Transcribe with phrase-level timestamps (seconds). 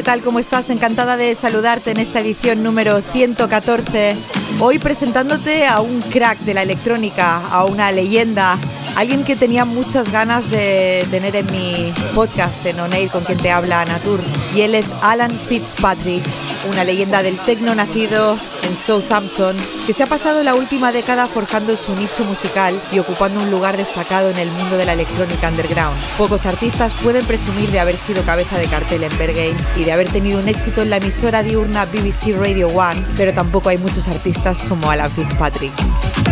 [0.00, 0.22] ¿Qué tal?
[0.22, 0.70] ¿Cómo estás?
[0.70, 4.16] Encantada de saludarte en esta edición número 114.
[4.58, 8.56] Hoy presentándote a un crack de la electrónica, a una leyenda,
[8.96, 13.50] alguien que tenía muchas ganas de tener en mi podcast en Oneir con quien te
[13.50, 14.20] habla Natur.
[14.56, 16.24] Y él es Alan Fitzpatrick,
[16.70, 19.56] una leyenda del techno nacido en Southampton,
[19.86, 23.76] que se ha pasado la última década forjando su nicho musical y ocupando un lugar
[23.76, 25.96] destacado en el mundo de la electrónica underground.
[26.18, 30.10] Pocos artistas pueden presumir de haber sido cabeza de cartel en Bergame y de haber
[30.10, 34.62] tenido un éxito en la emisora diurna BBC Radio 1, pero tampoco hay muchos artistas
[34.68, 35.72] como Alan Fitzpatrick.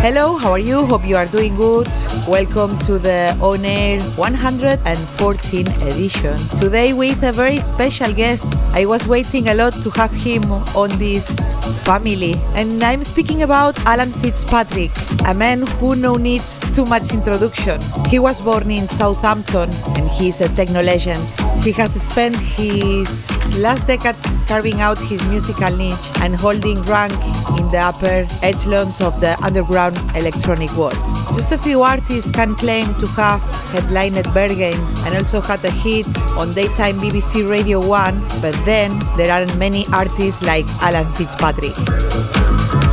[0.03, 0.85] Hello, how are you?
[0.85, 1.87] Hope you are doing good.
[2.27, 6.37] Welcome to the On Air 114 edition.
[6.59, 8.45] Today with a very special guest.
[8.73, 10.43] I was waiting a lot to have him
[10.75, 14.91] on this family, and I'm speaking about Alan Fitzpatrick,
[15.25, 17.79] a man who no needs too much introduction.
[18.09, 21.23] He was born in Southampton and he's a techno legend.
[21.63, 27.13] He has spent his last decade carving out his musical niche and holding rank
[27.57, 30.97] in the upper echelons of the underground electronic world.
[31.35, 34.75] Just a few artists can claim to have headlined Bergen
[35.05, 39.85] and also had a hit on daytime BBC Radio 1, but then there aren't many
[39.93, 42.08] artists like Alan Fitzpatrick.
[42.11, 42.88] Thank you.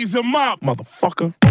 [0.00, 1.49] Raise him up, motherfucker.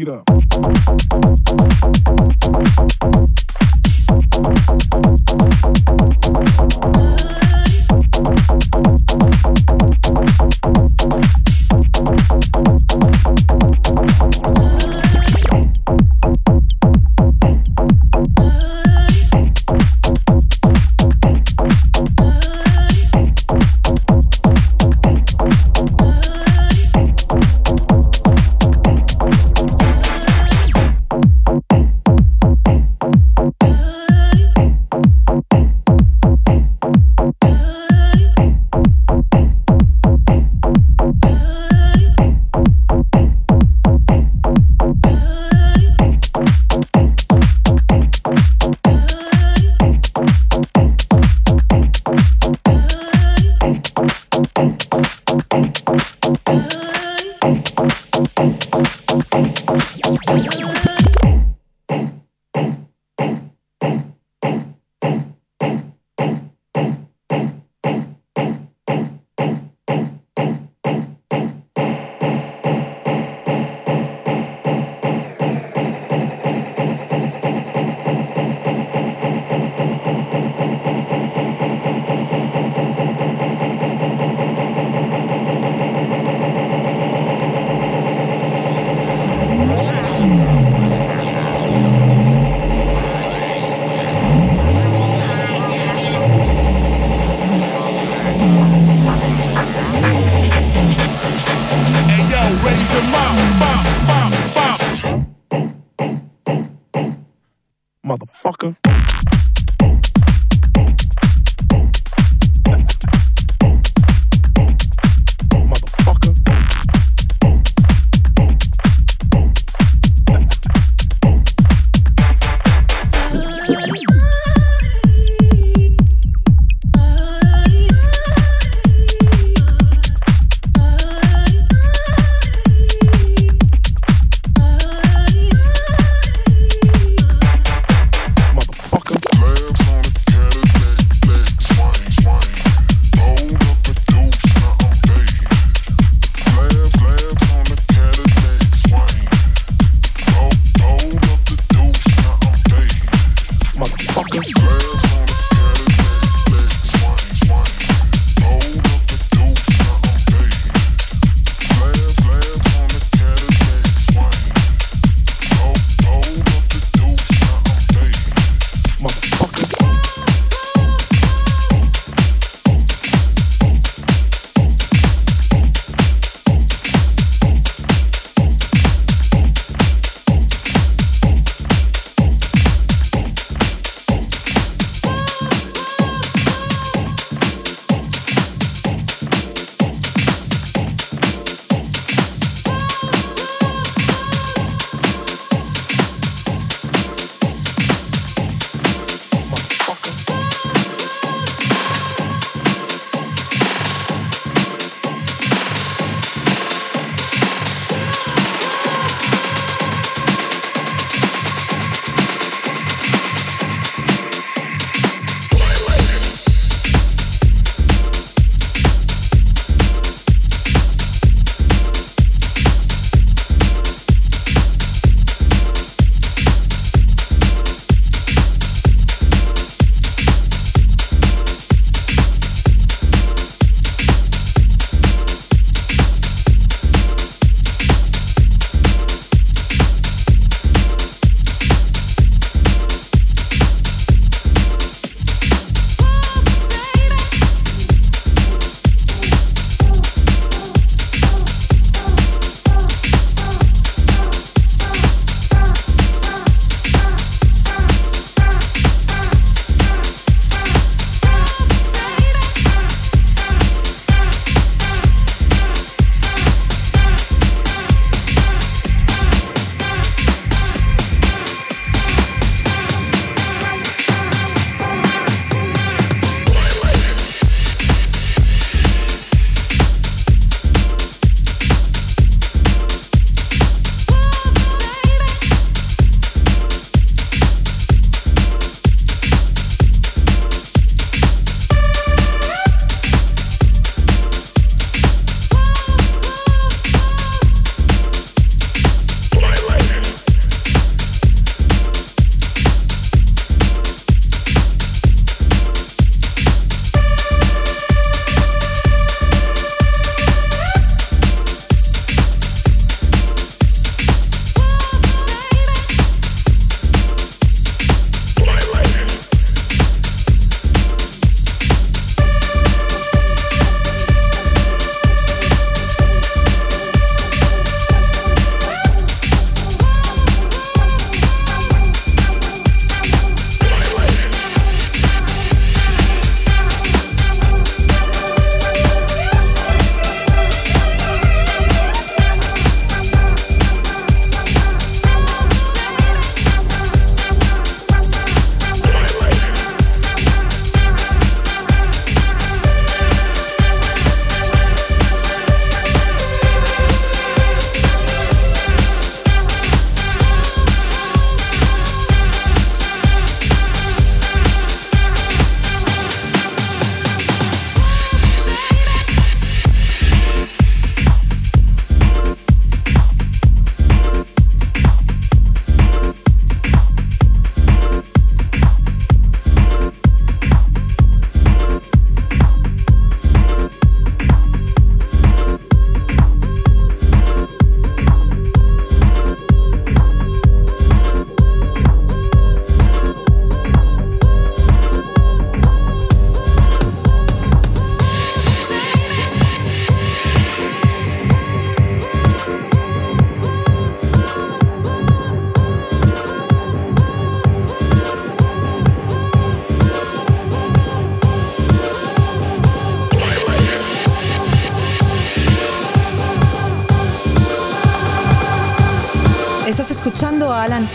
[0.00, 0.29] feet up.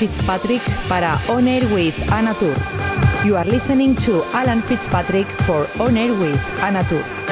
[0.06, 2.56] Fitzpatrick para On Air with Anatur.
[3.26, 7.25] You are listening to Alan Fitzpatrick for On Air with Anatur.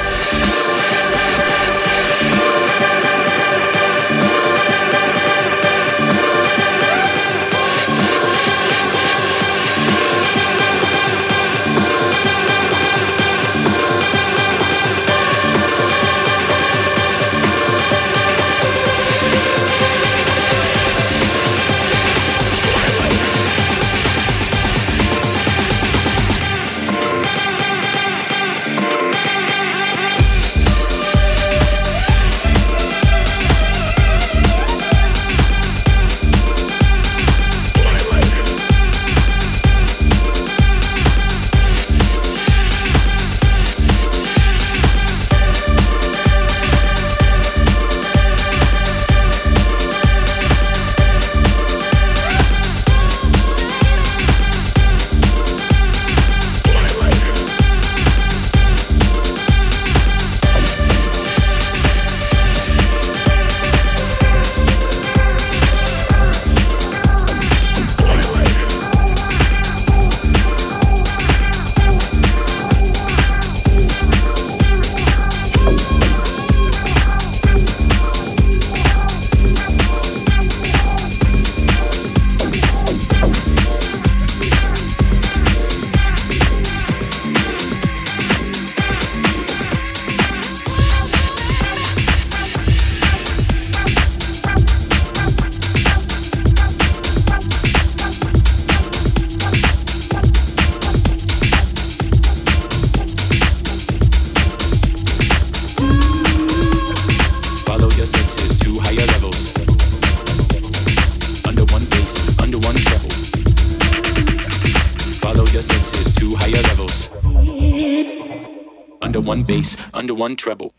[119.93, 120.73] Under one treble.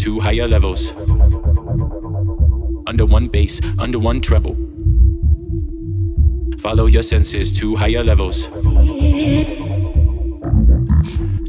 [0.00, 0.92] To higher levels.
[2.86, 4.56] Under one bass, under one treble.
[6.58, 8.48] Follow your senses to higher levels.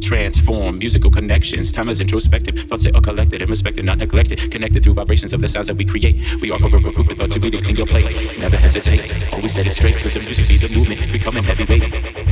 [0.02, 1.72] Transform musical connections.
[1.72, 2.60] Time is introspective.
[2.60, 4.52] Thoughts that are collected and respected, not neglected.
[4.52, 6.18] Connected through vibrations of the sounds that we create.
[6.42, 8.38] We offer a proof with thought to really clean your plate.
[8.38, 9.34] Never hesitate.
[9.34, 9.96] Always set it straight.
[9.96, 11.12] Cause the music be the movement.
[11.14, 12.31] Becoming heavyweight.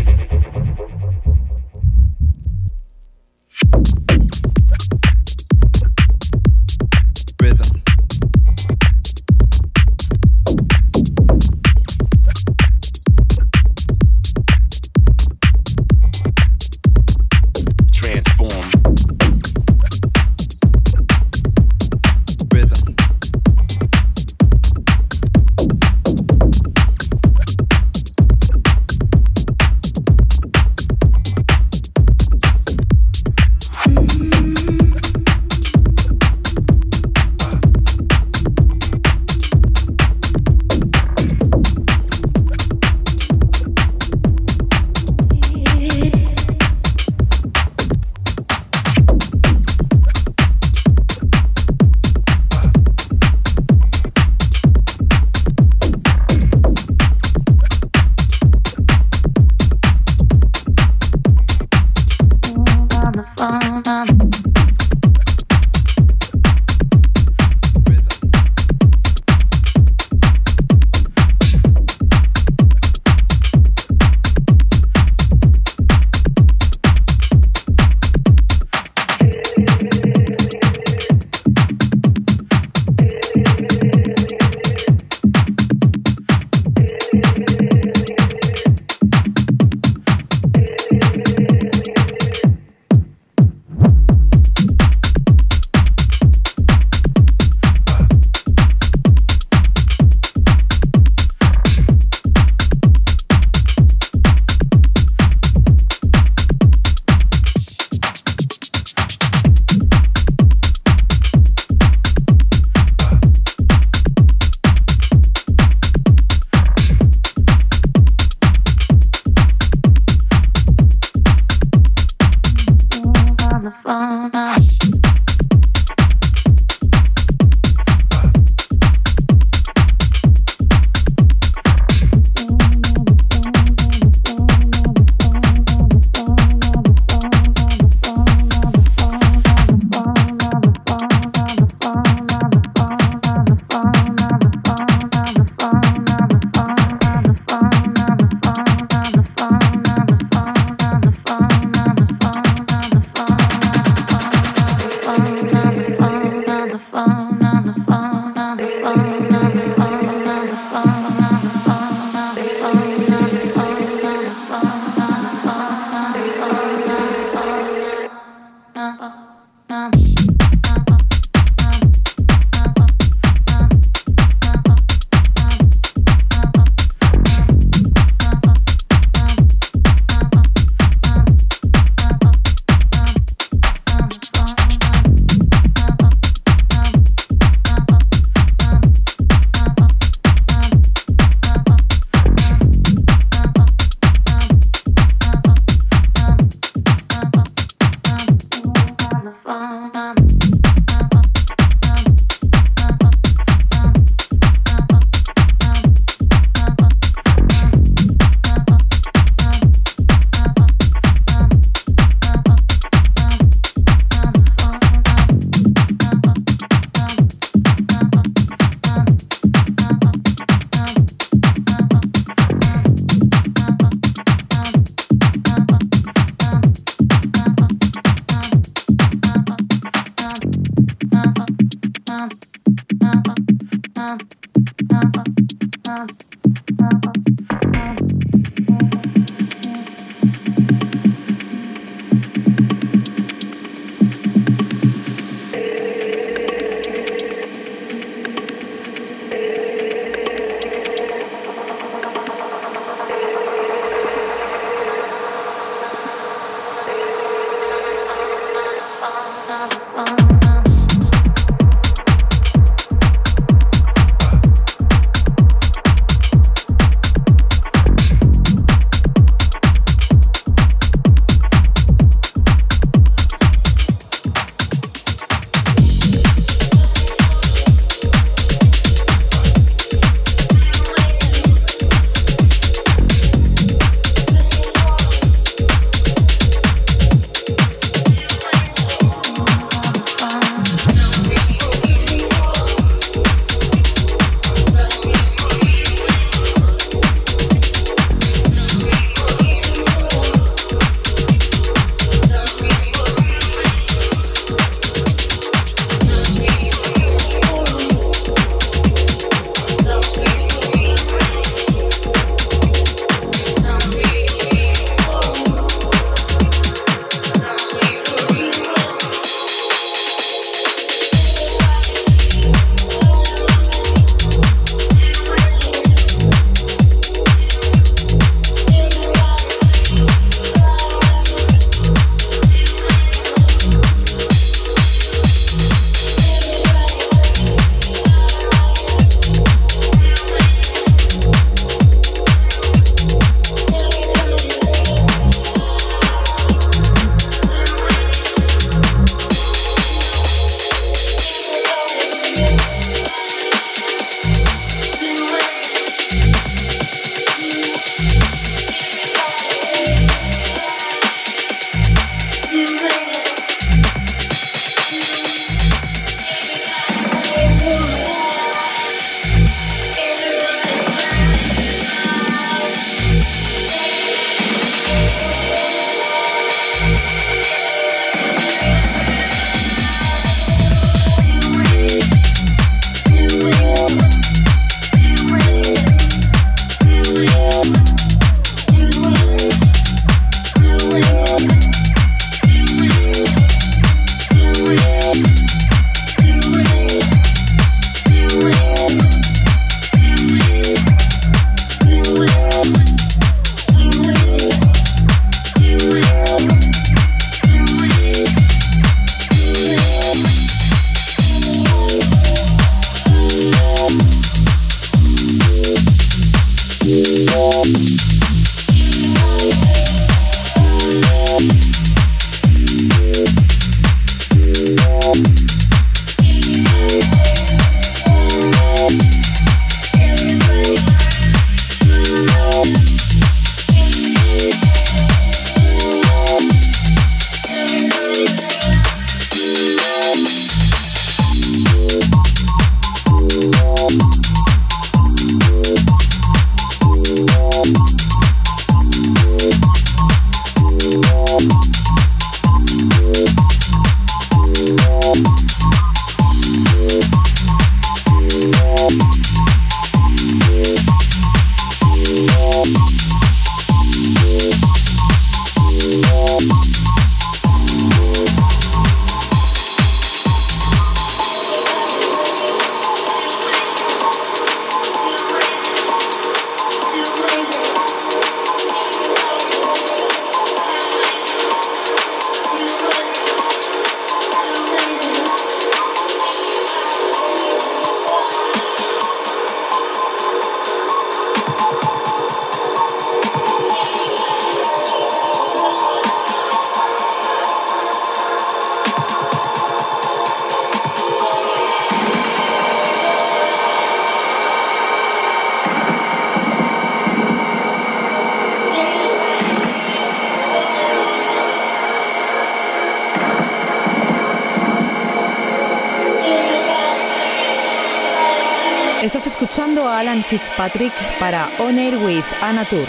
[519.42, 522.86] Escuchando a Alan Fitzpatrick para On Air with Anna Tour.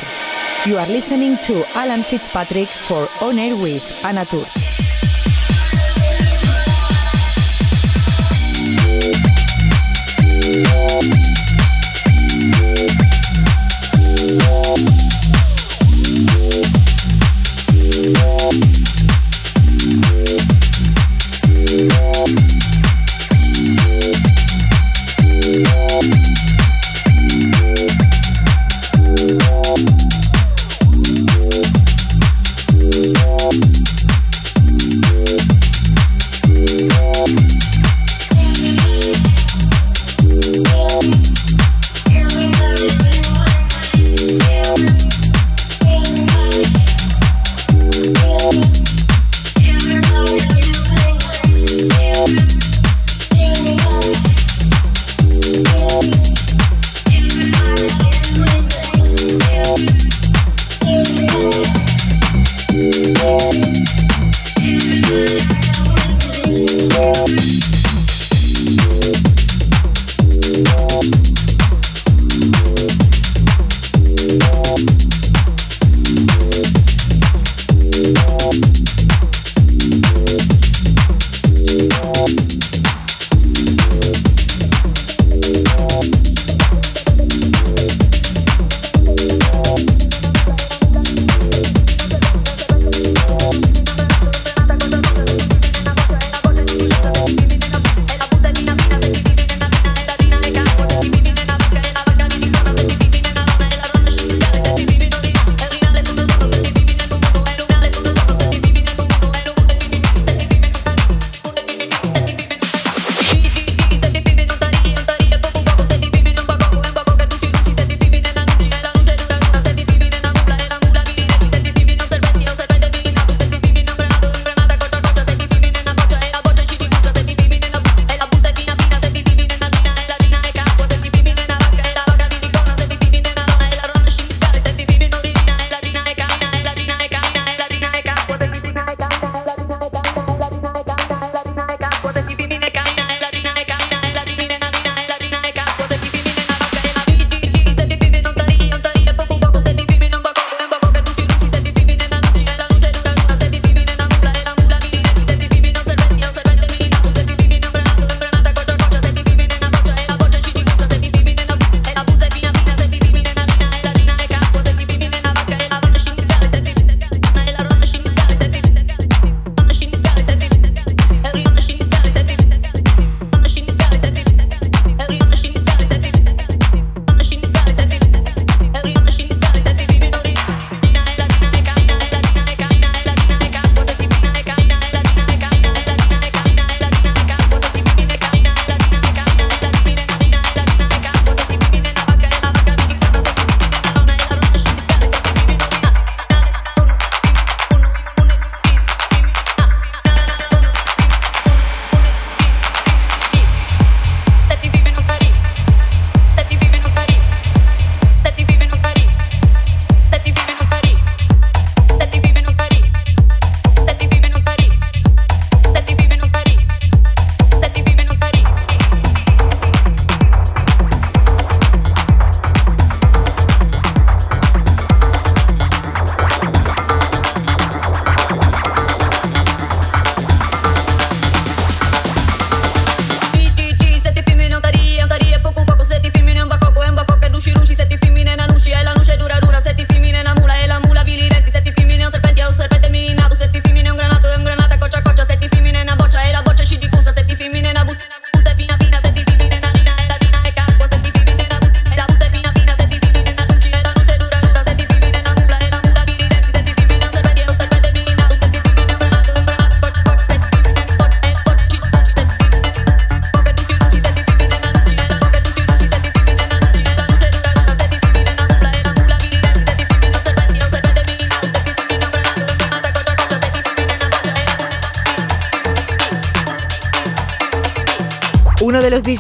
[0.67, 4.25] You are listening to Alan Fitzpatrick for On Air with Anna.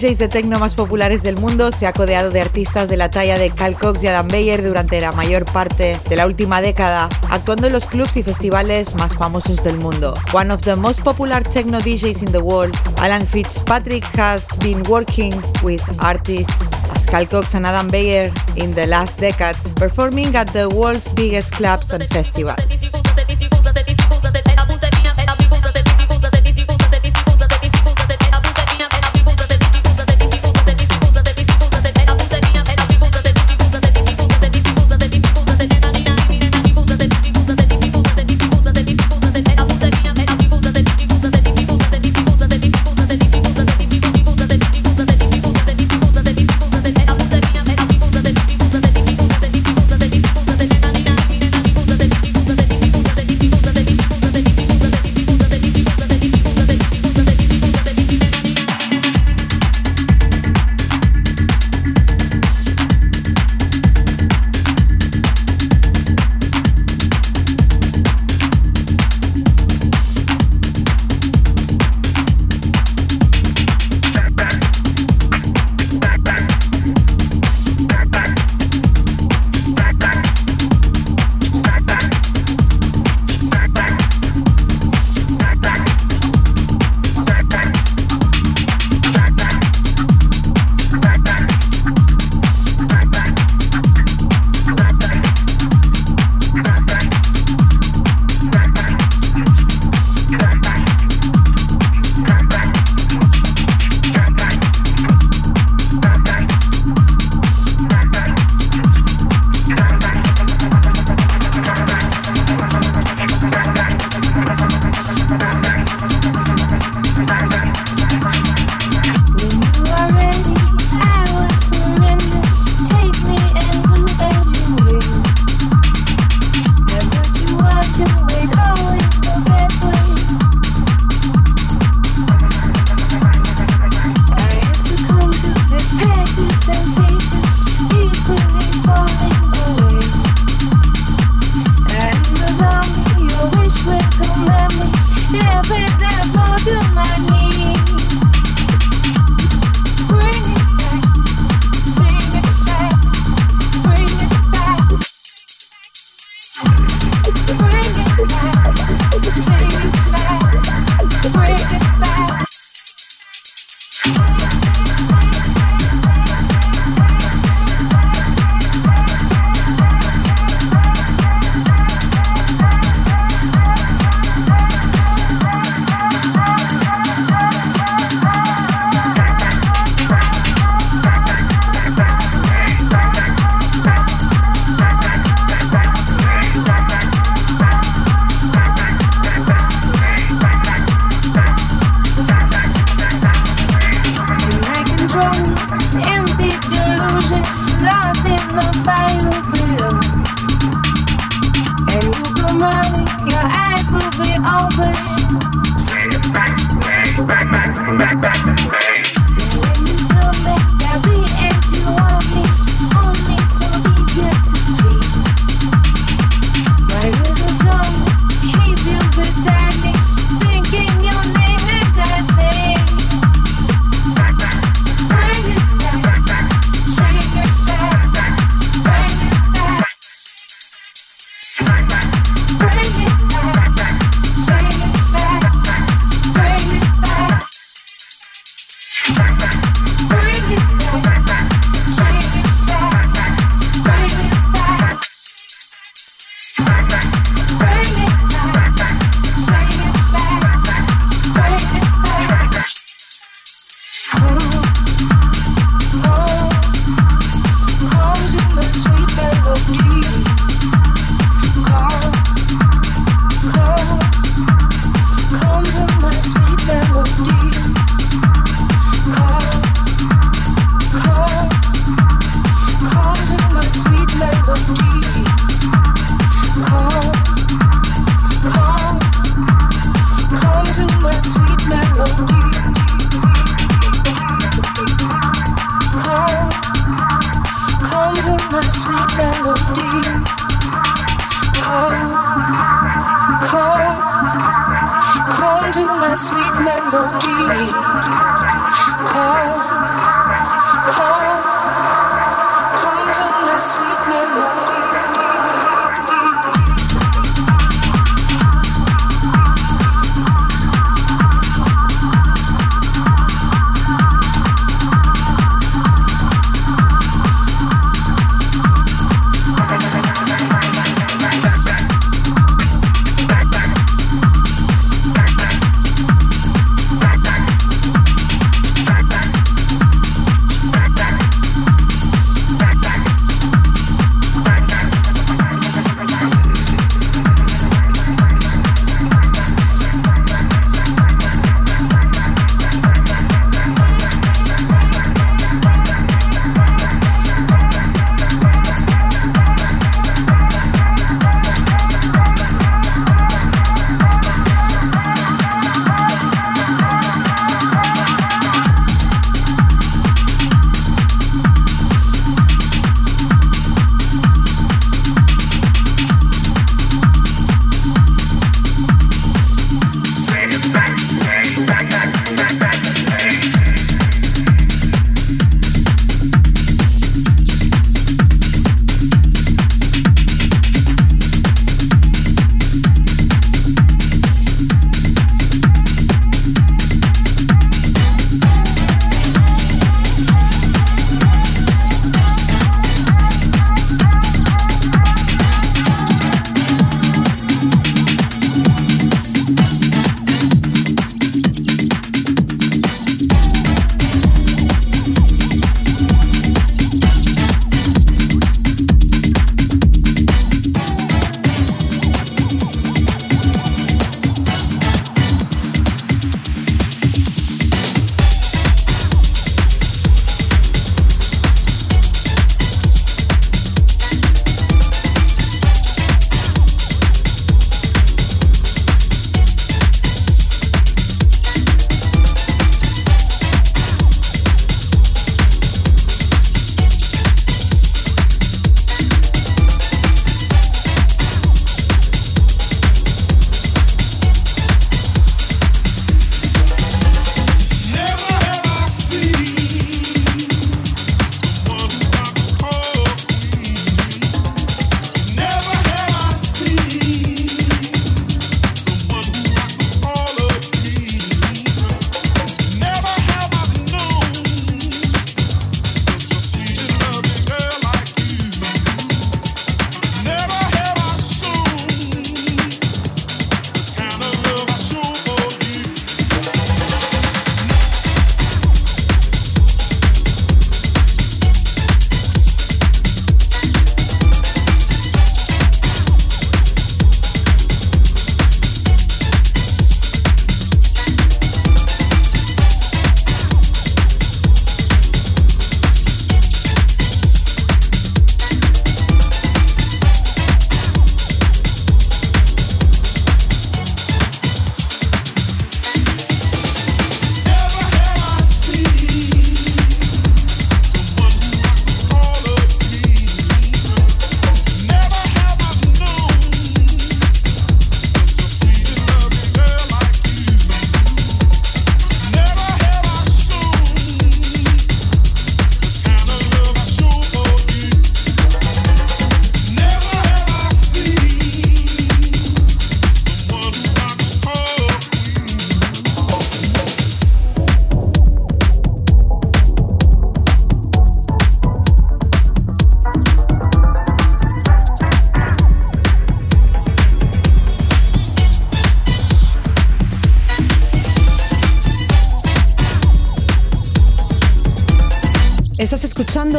[0.01, 3.37] DJs de techno más populares del mundo, se ha codeado de artistas de la talla
[3.37, 7.67] de Cal Cox y Adam Beyer durante la mayor parte de la última década, actuando
[7.67, 10.15] en los clubs y festivales más famosos del mundo.
[10.33, 15.35] One of the most popular techno DJs in the world, Alan Fitzpatrick has been working
[15.63, 16.71] with artists
[17.11, 21.93] Cal Cox and Adam Beyer in the last decade, performing at the world's biggest clubs
[21.93, 23.10] and festivals.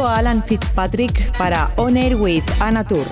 [0.06, 3.06] Alan Fitzpatrick para On Air with Anatur.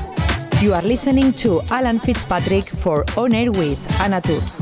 [0.62, 4.40] You are listening to Alan Fitzpatrick for On Air with Anatur.
[4.40, 4.59] Tour.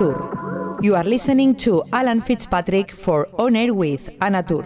[0.00, 4.10] You are listening to Alan Fitzpatrick for On Air with
[4.42, 4.64] Tour.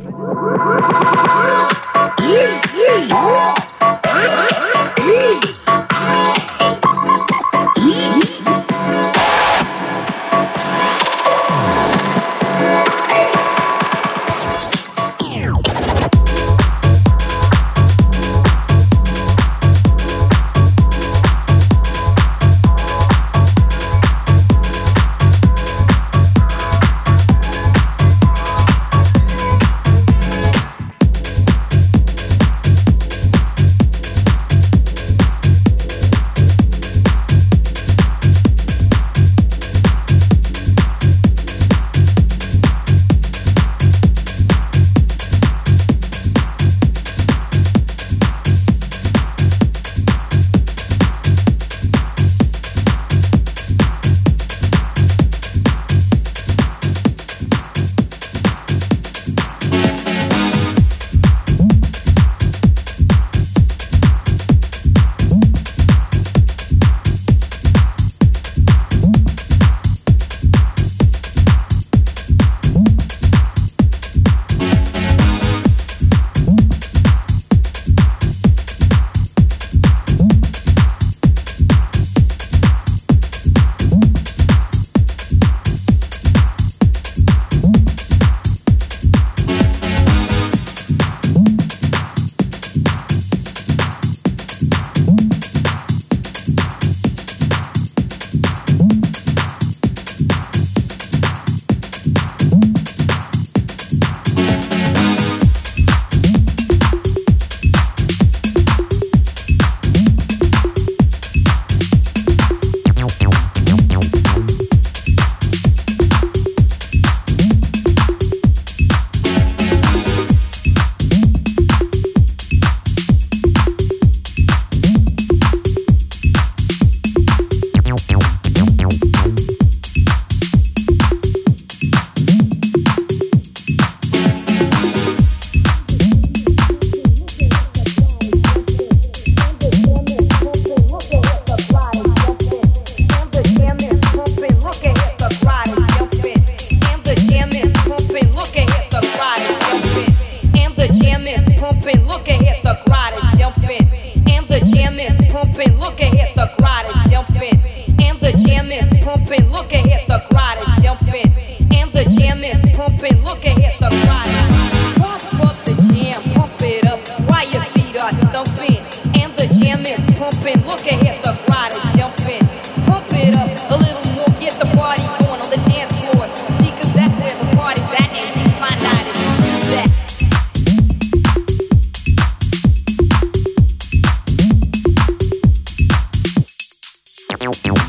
[187.40, 187.87] Música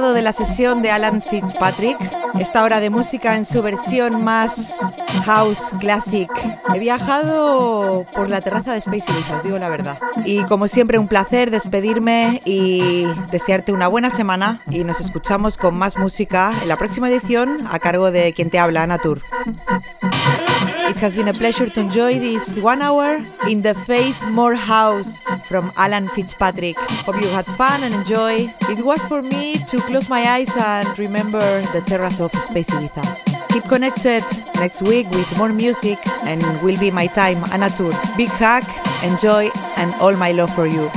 [0.00, 1.98] disfrutado de la sesión de Alan Fitzpatrick,
[2.38, 4.80] esta hora de música en su versión más
[5.26, 6.30] house classic.
[6.74, 9.04] He viajado por la terraza de Space
[9.36, 9.98] os digo la verdad.
[10.24, 15.76] Y como siempre un placer despedirme y desearte una buena semana y nos escuchamos con
[15.76, 18.86] más música en la próxima edición a cargo de quien te habla.
[19.70, 19.79] It
[21.00, 25.72] has been a pleasure to enjoy this one hour in the Face More House from
[25.76, 26.76] Alan Fitzpatrick.
[27.06, 28.52] Hope you had fun and enjoy.
[28.68, 31.40] It was for me to close my eyes and remember
[31.72, 33.48] the terrace of Space Ibiza.
[33.48, 34.22] Keep connected
[34.56, 37.92] next week with more music and will be my time, Anna Tour.
[38.16, 38.64] Big hug,
[39.02, 40.90] enjoy, and all my love for you.